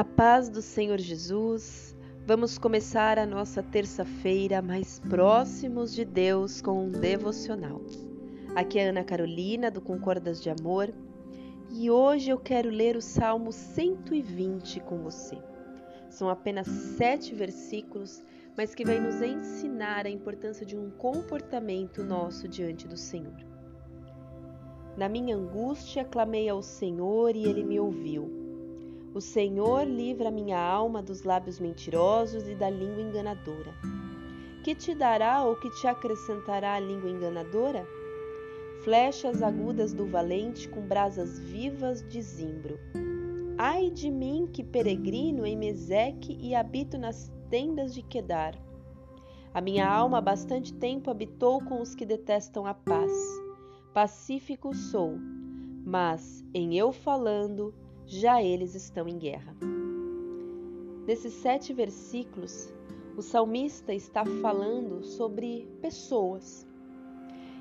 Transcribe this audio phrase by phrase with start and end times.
[0.00, 1.94] A paz do Senhor Jesus.
[2.26, 7.82] Vamos começar a nossa terça-feira mais próximos de Deus com um devocional.
[8.56, 10.90] Aqui é Ana Carolina do Concordas de Amor
[11.70, 15.36] e hoje eu quero ler o Salmo 120 com você.
[16.08, 18.22] São apenas sete versículos,
[18.56, 23.36] mas que vai nos ensinar a importância de um comportamento nosso diante do Senhor.
[24.96, 28.39] Na minha angústia clamei ao Senhor e ele me ouviu.
[29.12, 33.74] O Senhor livra minha alma dos lábios mentirosos e da língua enganadora.
[34.62, 37.84] Que te dará ou que te acrescentará a língua enganadora?
[38.84, 42.78] Flechas agudas do valente com brasas vivas de zimbro.
[43.58, 48.54] Ai de mim que peregrino em Meseque e habito nas tendas de Quedar.
[49.52, 53.12] A minha alma há bastante tempo habitou com os que detestam a paz.
[53.92, 55.18] Pacífico sou,
[55.84, 57.74] mas em eu falando,
[58.10, 59.54] já eles estão em guerra.
[61.06, 62.74] Nesses sete versículos,
[63.16, 66.66] o salmista está falando sobre pessoas.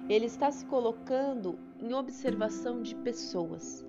[0.10, 3.86] Ele está se colocando em observação de pessoas.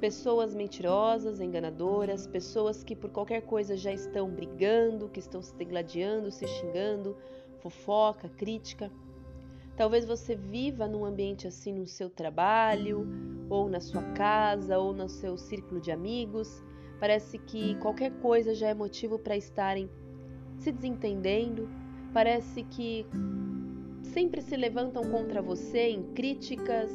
[0.00, 6.30] Pessoas mentirosas, enganadoras, pessoas que por qualquer coisa já estão brigando, que estão se degladiando,
[6.30, 7.14] se xingando,
[7.58, 8.90] fofoca, crítica.
[9.76, 13.06] Talvez você viva num ambiente assim no seu trabalho,
[13.50, 16.62] ou na sua casa, ou no seu círculo de amigos.
[16.98, 19.90] Parece que qualquer coisa já é motivo para estarem
[20.56, 21.68] se desentendendo.
[22.12, 23.06] Parece que
[24.02, 26.90] sempre se levantam contra você em críticas,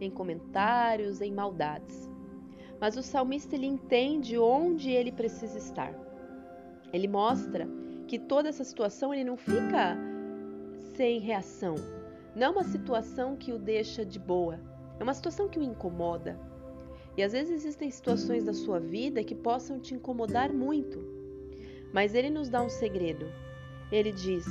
[0.00, 2.08] em comentários, em maldades.
[2.80, 5.92] Mas o salmista ele entende onde ele precisa estar.
[6.92, 7.68] Ele mostra
[8.06, 9.98] que toda essa situação ele não fica
[10.96, 11.74] sem reação,
[12.34, 14.60] não é uma situação que o deixa de boa,
[14.98, 16.38] é uma situação que o incomoda.
[17.16, 20.98] E às vezes existem situações da sua vida que possam te incomodar muito.
[21.92, 23.26] Mas ele nos dá um segredo.
[23.90, 24.46] Ele diz: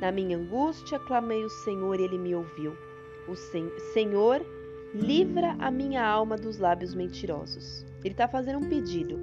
[0.00, 2.76] Na minha angústia clamei o Senhor ele me ouviu.
[3.28, 4.44] O sen Senhor
[4.94, 7.84] livra a minha alma dos lábios mentirosos.
[8.04, 9.18] Ele está fazendo um pedido.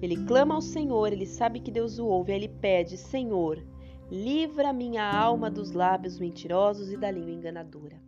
[0.00, 3.62] Ele clama ao Senhor, ele sabe que Deus o ouve, aí ele pede: Senhor,
[4.12, 7.98] Livra minha alma dos lábios mentirosos e da língua enganadora.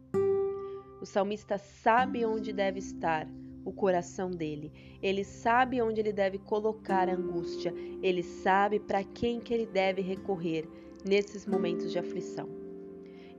[1.01, 3.27] O salmista sabe onde deve estar
[3.65, 4.71] o coração dele.
[5.01, 7.73] Ele sabe onde ele deve colocar a angústia.
[8.03, 10.69] Ele sabe para quem que ele deve recorrer
[11.09, 12.51] nesses momentos de aflição.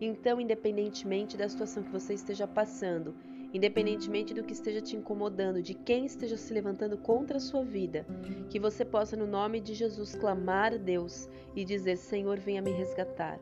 [0.01, 3.13] Então, independentemente da situação que você esteja passando,
[3.55, 8.05] independentemente do que esteja te incomodando, de quem esteja se levantando contra a sua vida,
[8.49, 12.71] que você possa, no nome de Jesus, clamar a Deus e dizer: Senhor, venha me
[12.71, 13.39] resgatar.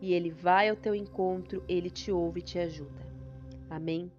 [0.00, 3.04] E Ele vai ao teu encontro, Ele te ouve e te ajuda.
[3.68, 4.12] Amém?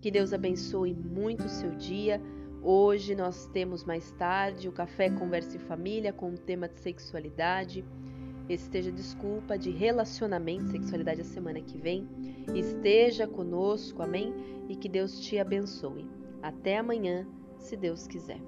[0.00, 2.22] Que Deus abençoe muito o seu dia.
[2.62, 7.84] Hoje nós temos mais tarde o Café Conversa e Família com o tema de sexualidade.
[8.48, 12.08] Esteja desculpa de relacionamento, sexualidade a semana que vem.
[12.54, 14.32] Esteja conosco, amém?
[14.68, 16.08] E que Deus te abençoe.
[16.42, 17.26] Até amanhã,
[17.58, 18.40] se Deus quiser.